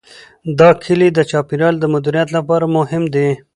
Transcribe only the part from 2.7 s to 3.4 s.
مهم دي.